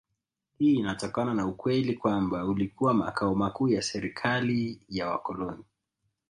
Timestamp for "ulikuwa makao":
2.45-3.35